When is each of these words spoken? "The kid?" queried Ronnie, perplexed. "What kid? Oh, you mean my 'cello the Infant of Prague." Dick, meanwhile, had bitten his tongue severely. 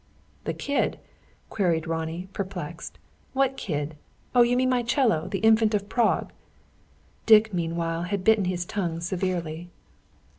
"The 0.45 0.55
kid?" 0.55 0.97
queried 1.51 1.85
Ronnie, 1.85 2.27
perplexed. 2.33 2.97
"What 3.33 3.55
kid? 3.55 3.95
Oh, 4.33 4.41
you 4.41 4.57
mean 4.57 4.67
my 4.71 4.81
'cello 4.81 5.27
the 5.27 5.37
Infant 5.45 5.75
of 5.75 5.89
Prague." 5.89 6.33
Dick, 7.27 7.53
meanwhile, 7.53 8.01
had 8.01 8.23
bitten 8.23 8.45
his 8.45 8.65
tongue 8.65 8.99
severely. 8.99 9.69